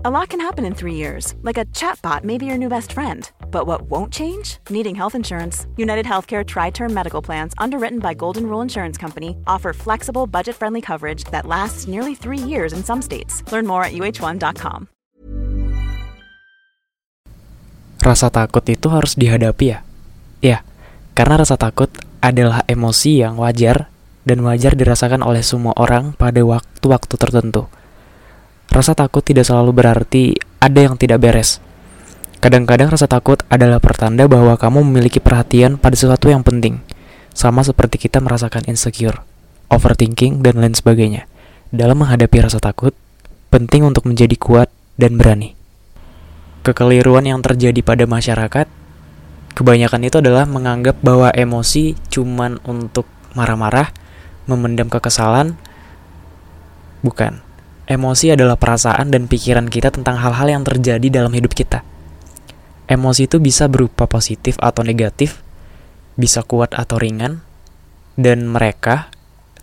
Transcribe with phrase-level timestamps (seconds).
[0.00, 2.96] A lot can happen in three years, like a chatbot may be your new best
[2.96, 3.28] friend.
[3.52, 4.56] But what won't change?
[4.72, 5.68] Needing health insurance.
[5.76, 10.56] United Healthcare Tri Term Medical Plans, underwritten by Golden Rule Insurance Company, offer flexible, budget
[10.56, 13.44] friendly coverage that lasts nearly three years in some states.
[13.52, 14.88] Learn more at uh1.com.
[18.00, 19.84] Rasa takut itu harus dihadapi ya?
[20.40, 20.64] Ya,
[21.12, 21.92] karena rasa takut
[22.24, 23.92] adalah emosi yang wajar
[24.24, 27.68] dan wajar dirasakan oleh semua orang pada waktu-waktu tertentu.
[28.70, 31.58] Rasa takut tidak selalu berarti ada yang tidak beres.
[32.40, 36.80] Kadang-kadang rasa takut adalah pertanda bahwa kamu memiliki perhatian pada sesuatu yang penting,
[37.34, 39.20] sama seperti kita merasakan insecure,
[39.68, 41.28] overthinking, dan lain sebagainya.
[41.68, 42.96] Dalam menghadapi rasa takut,
[43.52, 45.52] penting untuk menjadi kuat dan berani.
[46.64, 48.70] Kekeliruan yang terjadi pada masyarakat,
[49.52, 53.92] kebanyakan itu adalah menganggap bahwa emosi cuman untuk marah-marah,
[54.48, 55.60] memendam kekesalan.
[57.04, 57.49] Bukan.
[57.90, 61.82] Emosi adalah perasaan dan pikiran kita tentang hal-hal yang terjadi dalam hidup kita.
[62.86, 65.42] Emosi itu bisa berupa positif atau negatif,
[66.14, 67.42] bisa kuat atau ringan,
[68.14, 69.10] dan mereka,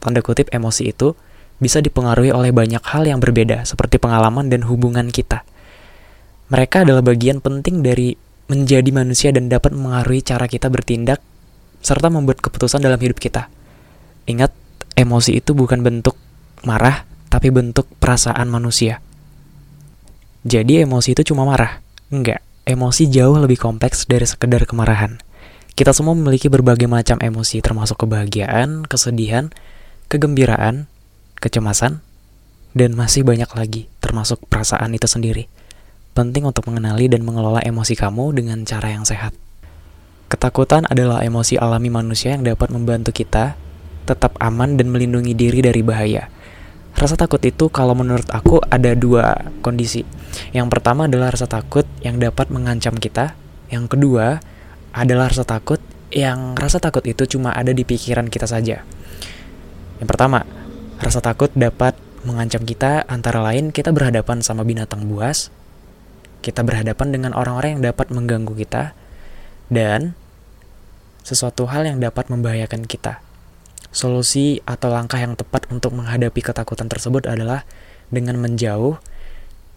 [0.03, 1.15] tanda kutip emosi itu,
[1.63, 5.47] bisa dipengaruhi oleh banyak hal yang berbeda, seperti pengalaman dan hubungan kita.
[6.51, 8.11] Mereka adalah bagian penting dari
[8.51, 11.23] menjadi manusia dan dapat mengaruhi cara kita bertindak,
[11.79, 13.47] serta membuat keputusan dalam hidup kita.
[14.27, 14.51] Ingat,
[14.99, 16.19] emosi itu bukan bentuk
[16.67, 18.99] marah, tapi bentuk perasaan manusia.
[20.47, 21.83] Jadi emosi itu cuma marah?
[22.07, 25.23] Enggak emosi jauh lebih kompleks dari sekedar kemarahan.
[25.71, 29.55] Kita semua memiliki berbagai macam emosi termasuk kebahagiaan, kesedihan,
[30.11, 30.91] kegembiraan,
[31.39, 32.03] kecemasan,
[32.75, 35.47] dan masih banyak lagi termasuk perasaan itu sendiri.
[36.11, 39.31] Penting untuk mengenali dan mengelola emosi kamu dengan cara yang sehat.
[40.27, 43.55] Ketakutan adalah emosi alami manusia yang dapat membantu kita
[44.03, 46.27] tetap aman dan melindungi diri dari bahaya.
[46.97, 50.01] Rasa takut itu kalau menurut aku ada dua kondisi.
[50.49, 53.37] Yang pertama adalah rasa takut yang dapat mengancam kita.
[53.69, 54.41] Yang kedua
[54.97, 55.77] adalah rasa takut
[56.09, 58.81] yang rasa takut itu cuma ada di pikiran kita saja.
[60.01, 60.41] Yang pertama,
[60.97, 61.93] rasa takut dapat
[62.25, 65.53] mengancam kita antara lain kita berhadapan sama binatang buas,
[66.41, 68.97] kita berhadapan dengan orang-orang yang dapat mengganggu kita,
[69.69, 70.17] dan
[71.21, 73.26] sesuatu hal yang dapat membahayakan kita.
[73.97, 77.65] Solusi atau langkah yang tepat untuk menghadapi ketakutan tersebut adalah
[78.13, 79.01] dengan menjauh,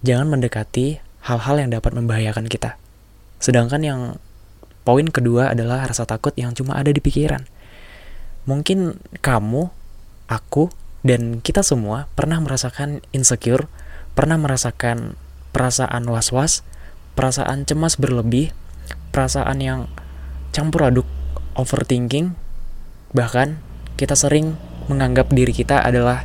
[0.04, 2.76] jangan mendekati hal-hal yang dapat membahayakan kita.
[3.40, 4.00] Sedangkan yang
[4.84, 7.48] poin kedua adalah rasa takut yang cuma ada di pikiran.
[8.44, 9.72] Mungkin kamu,
[10.28, 10.68] aku,
[11.00, 13.72] dan kita semua pernah merasakan insecure,
[14.12, 15.16] pernah merasakan
[15.56, 16.60] perasaan was-was,
[17.16, 18.52] perasaan cemas berlebih,
[19.16, 19.80] perasaan yang
[20.52, 21.08] campur aduk
[21.56, 22.36] overthinking,
[23.16, 23.64] bahkan
[24.00, 24.56] kita sering
[24.88, 26.24] menganggap diri kita adalah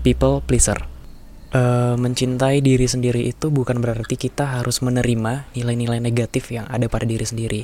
[0.00, 0.88] people pleaser.
[1.54, 7.04] Uh, mencintai diri sendiri itu bukan berarti kita harus menerima nilai-nilai negatif yang ada pada
[7.04, 7.62] diri sendiri.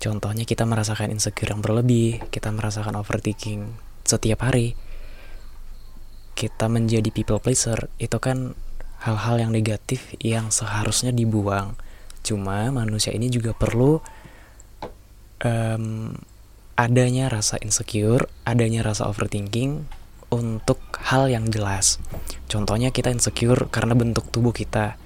[0.00, 3.76] Contohnya kita merasakan insecure yang berlebih, kita merasakan overthinking
[4.06, 4.78] setiap hari.
[6.32, 8.56] Kita menjadi people pleaser, itu kan
[9.04, 11.76] hal-hal yang negatif yang seharusnya dibuang.
[12.24, 14.00] Cuma manusia ini juga perlu
[15.44, 16.16] um,
[16.80, 19.86] adanya rasa insecure, adanya rasa overthinking
[20.30, 21.98] untuk hal yang jelas.
[22.46, 24.98] Contohnya kita insecure karena bentuk tubuh kita.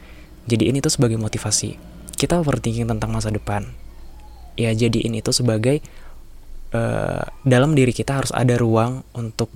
[0.45, 1.77] Jadi ini tuh sebagai motivasi.
[2.17, 3.69] Kita overthinking tentang masa depan.
[4.55, 5.81] Ya jadi ini tuh sebagai
[6.77, 9.51] uh, dalam diri kita harus ada ruang untuk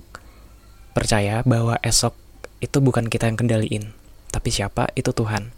[0.97, 2.17] percaya bahwa esok
[2.59, 3.95] itu bukan kita yang kendaliin,
[4.35, 4.91] tapi siapa?
[4.91, 5.55] Itu Tuhan.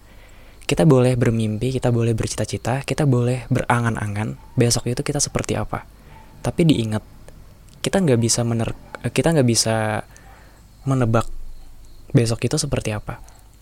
[0.70, 5.90] Kita boleh bermimpi, kita boleh bercita-cita, kita boleh berangan-angan besok itu kita seperti apa
[6.42, 7.06] tapi diingat
[7.82, 8.74] kita nggak bisa mener
[9.10, 10.06] kita nggak bisa
[10.86, 11.26] menebak
[12.14, 13.22] besok itu seperti apa.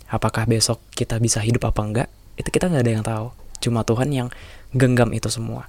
[0.09, 3.27] Apakah besok kita bisa hidup apa enggak itu kita nggak ada yang tahu.
[3.59, 4.27] Cuma Tuhan yang
[4.75, 5.67] genggam itu semua.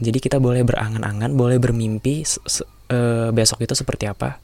[0.00, 4.40] Jadi kita boleh berangan-angan boleh bermimpi uh, besok itu seperti apa.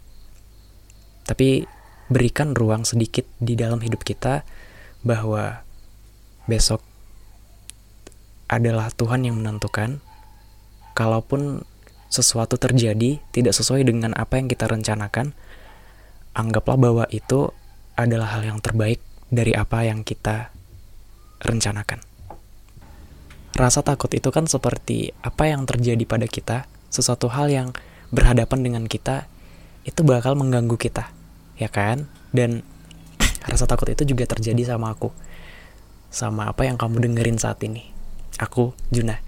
[1.27, 1.67] Tapi
[2.07, 4.47] berikan ruang sedikit di dalam hidup kita
[5.03, 5.67] bahwa
[6.47, 6.83] besok
[8.47, 9.99] adalah Tuhan yang menentukan.
[10.97, 11.67] Kalaupun
[12.07, 15.35] sesuatu terjadi tidak sesuai dengan apa yang kita rencanakan,
[16.33, 17.51] anggaplah bahwa itu
[17.99, 20.55] adalah hal yang terbaik dari apa yang kita
[21.43, 22.03] rencanakan.
[23.57, 27.69] Rasa takut itu kan seperti apa yang terjadi pada kita, sesuatu hal yang
[28.13, 29.27] berhadapan dengan kita
[29.89, 31.09] itu bakal mengganggu kita,
[31.57, 32.07] ya kan?
[32.37, 32.63] Dan
[33.51, 35.09] rasa takut itu juga terjadi sama aku.
[36.13, 37.89] Sama apa yang kamu dengerin saat ini.
[38.37, 39.26] Aku, Juna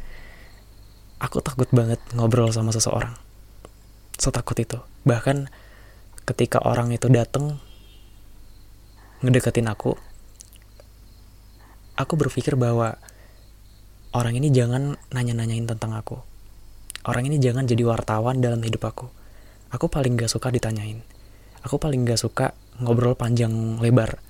[1.19, 3.15] aku takut banget ngobrol sama seseorang
[4.19, 5.51] setakut itu bahkan
[6.27, 7.59] ketika orang itu datang
[9.23, 9.95] ngedeketin aku
[11.99, 12.95] aku berpikir bahwa
[14.15, 16.23] orang ini jangan nanya-nanyain tentang aku.
[17.05, 19.07] Orang ini jangan jadi wartawan dalam hidup aku.
[19.75, 21.03] Aku paling gak suka ditanyain.
[21.67, 24.23] Aku paling gak suka ngobrol panjang lebar.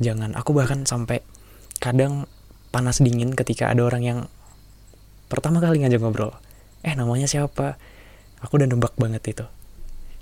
[0.00, 1.20] Jangan, aku bahkan sampai
[1.78, 2.26] kadang
[2.72, 4.18] panas dingin ketika ada orang yang
[5.30, 6.34] pertama kali ngajak ngobrol.
[6.82, 7.78] Eh namanya siapa?
[8.42, 9.46] Aku udah nembak banget itu.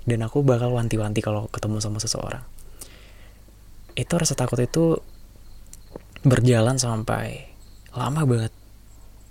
[0.05, 2.45] Dan aku bakal wanti-wanti kalau ketemu sama seseorang.
[3.97, 5.01] Itu rasa takut itu
[6.23, 7.49] berjalan sampai
[7.91, 8.53] lama banget.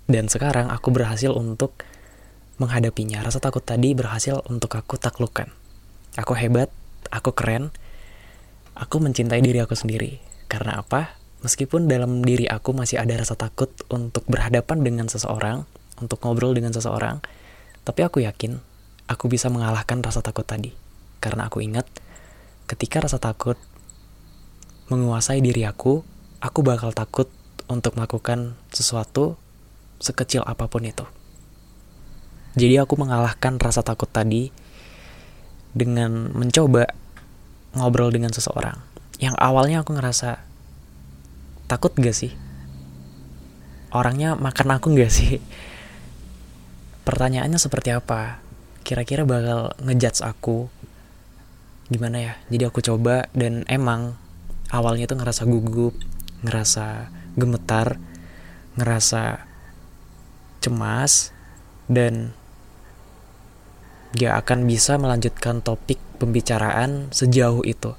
[0.08, 1.84] Dan sekarang aku berhasil untuk
[2.56, 3.20] menghadapinya.
[3.20, 5.52] Rasa takut tadi berhasil untuk aku taklukkan.
[6.16, 6.72] Aku hebat,
[7.12, 7.70] aku keren,
[8.75, 10.19] aku mencintai diri aku sendiri.
[10.48, 11.17] Karena apa?
[11.38, 15.62] Meskipun dalam diri aku masih ada rasa takut untuk berhadapan dengan seseorang,
[16.02, 17.23] untuk ngobrol dengan seseorang,
[17.87, 18.58] tapi aku yakin
[19.06, 20.75] aku bisa mengalahkan rasa takut tadi.
[21.23, 21.87] Karena aku ingat,
[22.67, 23.55] ketika rasa takut
[24.90, 26.02] menguasai diri aku,
[26.43, 27.31] aku bakal takut
[27.70, 29.38] untuk melakukan sesuatu
[30.02, 31.06] sekecil apa pun itu.
[32.58, 34.50] Jadi aku mengalahkan rasa takut tadi
[35.76, 36.90] dengan mencoba
[37.76, 38.81] ngobrol dengan seseorang.
[39.23, 40.47] Yang awalnya aku ngerasa
[41.68, 42.32] takut gak sih?
[43.92, 45.38] Orangnya makan aku gak sih?
[47.04, 48.40] Pertanyaannya seperti apa?
[48.82, 50.72] Kira-kira bakal ngejudge aku
[51.92, 52.34] gimana ya?
[52.48, 54.16] Jadi aku coba dan emang
[54.72, 55.92] awalnya tuh ngerasa gugup,
[56.44, 58.00] ngerasa gemetar,
[58.80, 59.44] ngerasa
[60.60, 61.32] cemas,
[61.88, 62.32] dan
[64.16, 67.92] gak akan bisa melanjutkan topik pembicaraan sejauh itu.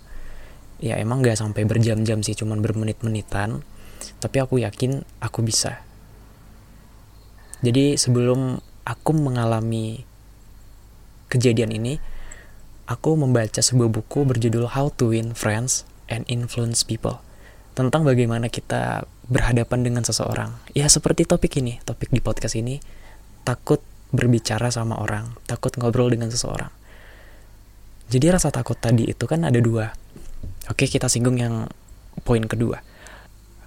[0.79, 3.63] Ya emang gak sampai berjam-jam sih, cuman bermenit-menitan.
[4.23, 5.83] Tapi aku yakin aku bisa.
[7.59, 10.07] Jadi sebelum aku mengalami
[11.27, 11.99] kejadian ini,
[12.87, 17.21] aku membaca sebuah buku berjudul How to Win Friends and Influence People
[17.77, 20.51] tentang bagaimana kita berhadapan dengan seseorang.
[20.73, 22.81] Ya seperti topik ini, topik di podcast ini,
[23.45, 23.79] takut
[24.09, 26.73] berbicara sama orang, takut ngobrol dengan seseorang.
[28.09, 29.93] Jadi rasa takut tadi itu kan ada dua.
[30.69, 31.67] Oke kita singgung yang
[32.21, 32.85] poin kedua.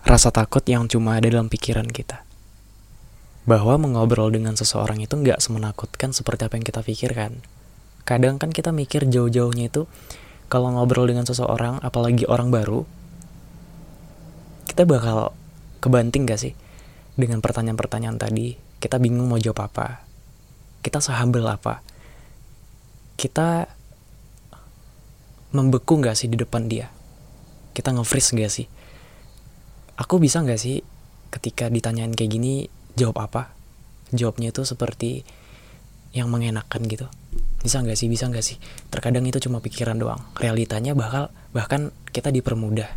[0.06, 2.22] Rasa takut yang cuma ada dalam pikiran kita.
[3.44, 7.42] Bahwa mengobrol dengan seseorang itu nggak semenakutkan seperti apa yang kita pikirkan.
[8.06, 9.90] Kadang kan kita mikir jauh-jauhnya itu,
[10.46, 12.86] kalau ngobrol dengan seseorang, apalagi orang baru,
[14.72, 15.36] kita bakal
[15.84, 16.56] kebanting gak sih
[17.12, 20.00] dengan pertanyaan-pertanyaan tadi kita bingung mau jawab apa
[20.80, 21.84] kita sehambel apa
[23.20, 23.68] kita
[25.52, 26.88] membeku gak sih di depan dia?
[27.72, 28.66] Kita nge-freeze gak sih?
[30.00, 30.80] Aku bisa gak sih
[31.32, 33.52] ketika ditanyain kayak gini jawab apa?
[34.12, 35.24] Jawabnya itu seperti
[36.12, 37.08] yang mengenakan gitu.
[37.64, 38.10] Bisa nggak sih?
[38.12, 38.60] Bisa nggak sih?
[38.92, 40.20] Terkadang itu cuma pikiran doang.
[40.36, 42.90] Realitanya bakal bahkan kita dipermudah.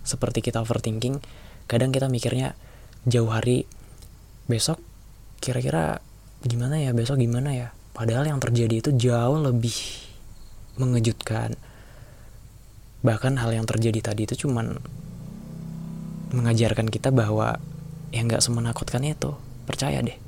[0.00, 1.20] Seperti kita overthinking
[1.68, 2.56] kadang kita mikirnya
[3.04, 3.68] jauh hari
[4.48, 4.80] besok
[5.44, 6.00] kira-kira
[6.40, 6.96] gimana ya?
[6.96, 7.68] Besok gimana ya?
[7.92, 9.76] Padahal yang terjadi itu jauh lebih
[10.80, 11.60] mengejutkan
[13.00, 14.76] bahkan hal yang terjadi tadi itu cuman
[16.30, 17.58] mengajarkan kita bahwa
[18.14, 19.34] yang nggak semenakutkan itu
[19.66, 20.18] percaya deh.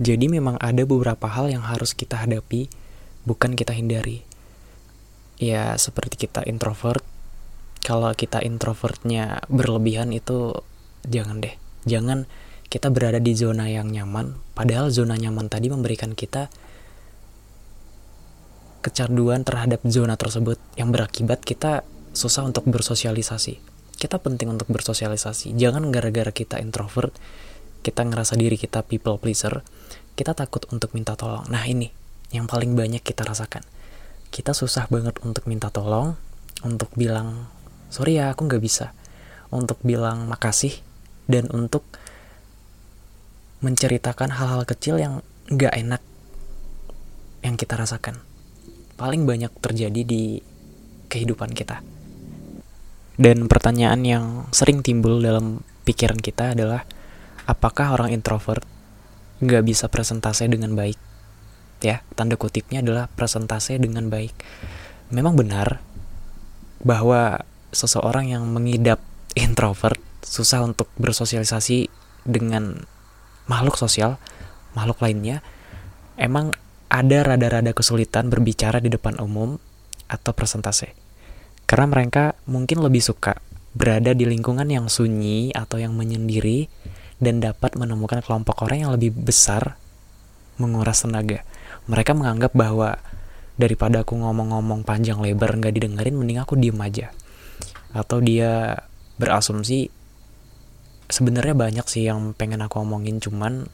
[0.00, 2.72] Jadi memang ada beberapa hal yang harus kita hadapi
[3.28, 4.24] bukan kita hindari.
[5.36, 7.04] Ya seperti kita introvert
[7.80, 10.56] kalau kita introvertnya berlebihan itu
[11.04, 11.52] jangan deh.
[11.84, 12.28] Jangan
[12.70, 16.48] kita berada di zona yang nyaman padahal zona nyaman tadi memberikan kita
[18.80, 21.84] kecanduan terhadap zona tersebut yang berakibat kita
[22.16, 23.60] susah untuk bersosialisasi.
[24.00, 25.52] Kita penting untuk bersosialisasi.
[25.54, 27.12] Jangan gara-gara kita introvert
[27.80, 29.64] kita ngerasa diri kita people pleaser
[30.12, 31.48] kita takut untuk minta tolong.
[31.48, 31.88] Nah ini
[32.28, 33.64] yang paling banyak kita rasakan.
[34.28, 36.16] Kita susah banget untuk minta tolong
[36.60, 37.48] untuk bilang
[37.88, 38.92] sorry ya aku nggak bisa.
[39.48, 40.76] Untuk bilang makasih
[41.26, 41.82] dan untuk
[43.64, 46.02] menceritakan hal-hal kecil yang nggak enak
[47.42, 48.29] yang kita rasakan
[49.00, 50.44] paling banyak terjadi di
[51.08, 51.80] kehidupan kita.
[53.16, 56.84] Dan pertanyaan yang sering timbul dalam pikiran kita adalah
[57.48, 58.60] apakah orang introvert
[59.40, 61.00] nggak bisa presentasi dengan baik?
[61.80, 64.36] Ya tanda kutipnya adalah presentasi dengan baik.
[65.08, 65.80] Memang benar
[66.84, 67.40] bahwa
[67.72, 69.00] seseorang yang mengidap
[69.32, 71.88] introvert susah untuk bersosialisasi
[72.28, 72.84] dengan
[73.48, 74.20] makhluk sosial,
[74.76, 75.40] makhluk lainnya,
[76.20, 76.52] emang
[76.90, 79.56] ada rada-rada kesulitan berbicara di depan umum
[80.10, 80.90] atau presentasi.
[81.64, 83.38] Karena mereka mungkin lebih suka
[83.70, 86.66] berada di lingkungan yang sunyi atau yang menyendiri
[87.22, 89.78] dan dapat menemukan kelompok orang yang lebih besar
[90.58, 91.46] menguras tenaga.
[91.86, 92.98] Mereka menganggap bahwa
[93.54, 97.14] daripada aku ngomong-ngomong panjang lebar nggak didengerin, mending aku diem aja
[97.90, 98.78] atau dia
[99.18, 99.90] berasumsi
[101.10, 103.66] sebenarnya banyak sih yang pengen aku omongin cuman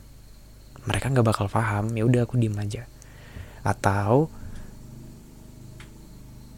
[0.89, 2.89] mereka nggak bakal paham ya udah aku diem aja
[3.67, 4.31] atau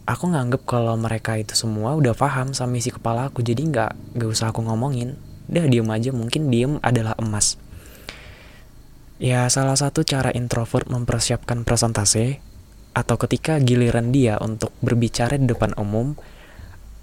[0.05, 4.29] aku nganggep kalau mereka itu semua udah paham sama isi kepala aku jadi nggak nggak
[4.29, 5.17] usah aku ngomongin.
[5.49, 6.13] Udah diem aja.
[6.13, 7.57] Mungkin diem adalah emas.
[9.17, 12.39] Ya salah satu cara introvert mempersiapkan presentasi
[12.93, 16.15] atau ketika giliran dia untuk berbicara di depan umum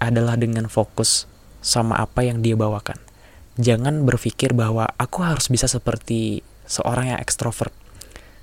[0.00, 1.28] adalah dengan fokus
[1.60, 2.96] sama apa yang dia bawakan.
[3.56, 7.72] Jangan berpikir bahwa aku harus bisa seperti seorang yang ekstrovert.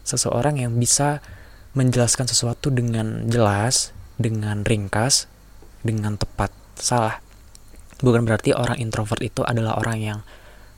[0.03, 1.21] Seseorang yang bisa
[1.73, 5.25] menjelaskan sesuatu dengan jelas dengan ringkas,
[5.81, 6.53] dengan tepat.
[6.77, 7.21] Salah.
[8.03, 10.19] Bukan berarti orang introvert itu adalah orang yang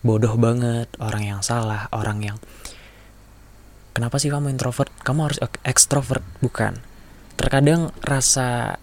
[0.05, 2.37] bodoh banget, orang yang salah, orang yang
[3.95, 4.91] Kenapa sih kamu introvert?
[5.07, 6.83] Kamu harus ekstrovert, bukan.
[7.39, 8.75] Terkadang rasa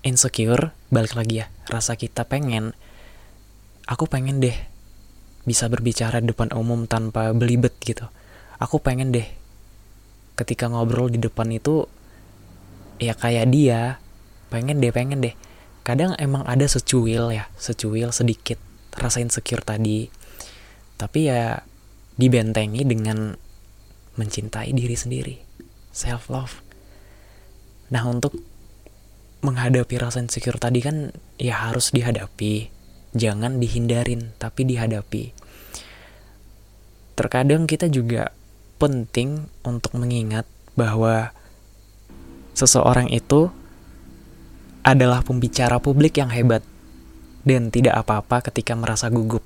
[0.00, 2.72] insecure, balik lagi ya, rasa kita pengen
[3.84, 4.56] aku pengen deh
[5.44, 8.08] bisa berbicara di depan umum tanpa belibet gitu.
[8.56, 9.28] Aku pengen deh
[10.38, 11.90] ketika ngobrol di depan itu
[13.02, 13.98] ya kayak dia
[14.54, 15.34] pengen deh pengen deh.
[15.82, 18.62] Kadang emang ada secuil ya secuil sedikit
[18.94, 20.06] rasa insecure tadi.
[20.94, 21.58] Tapi ya
[22.14, 23.34] dibentengi dengan
[24.18, 25.36] mencintai diri sendiri
[25.94, 26.54] self love
[27.88, 28.34] nah untuk
[29.40, 32.74] menghadapi rasa insecure tadi kan ya harus dihadapi
[33.16, 35.32] jangan dihindarin tapi dihadapi.
[37.16, 38.30] Terkadang kita juga
[38.78, 40.46] penting untuk mengingat
[40.78, 41.34] bahwa
[42.54, 43.50] seseorang itu
[44.86, 46.62] adalah pembicara publik yang hebat
[47.42, 49.42] dan tidak apa-apa ketika merasa gugup.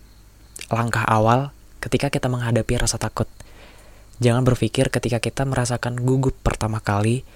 [0.70, 1.50] Langkah awal
[1.82, 3.26] ketika kita menghadapi rasa takut.
[4.22, 7.26] Jangan berpikir ketika kita merasakan gugup pertama kali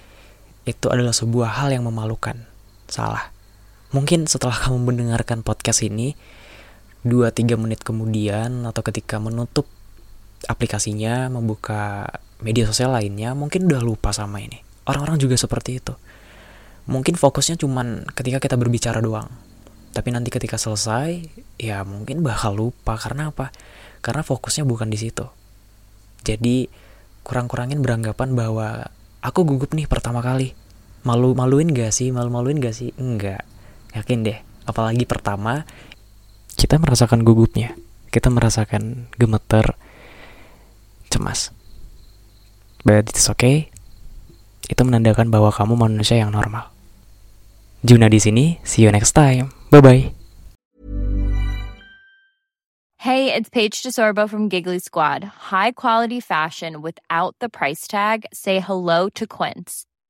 [0.63, 2.47] itu adalah sebuah hal yang memalukan.
[2.87, 3.31] Salah.
[3.91, 6.15] Mungkin setelah kamu mendengarkan podcast ini
[7.03, 9.67] 2-3 menit kemudian atau ketika menutup
[10.47, 12.07] aplikasinya, membuka
[12.41, 14.63] media sosial lainnya, mungkin udah lupa sama ini.
[14.87, 15.93] Orang-orang juga seperti itu.
[16.87, 19.27] Mungkin fokusnya cuman ketika kita berbicara doang.
[19.91, 21.27] Tapi nanti ketika selesai,
[21.59, 22.95] ya mungkin bakal lupa.
[22.95, 23.51] Karena apa?
[23.99, 25.27] Karena fokusnya bukan di situ.
[26.23, 26.71] Jadi,
[27.27, 28.87] kurang-kurangin beranggapan bahwa
[29.19, 30.55] aku gugup nih pertama kali.
[31.03, 32.15] Malu-maluin gak sih?
[32.15, 32.95] Malu-maluin gak sih?
[32.95, 33.43] Enggak.
[33.91, 34.39] Yakin deh.
[34.63, 35.67] Apalagi pertama,
[36.55, 37.75] kita merasakan gugupnya.
[38.07, 39.75] Kita merasakan gemeter,
[41.09, 41.49] cemas.
[42.85, 43.71] But it's okay
[44.67, 46.69] itu menandakan bahwa kamu manusia yang normal.
[47.87, 49.55] Juna di sini, see you next time.
[49.71, 50.03] Bye bye.
[52.97, 55.23] Hey, it's Paige DeSorbo from Giggly Squad.
[55.53, 58.25] High quality fashion without the price tag.
[58.33, 59.85] Say hello to Quince.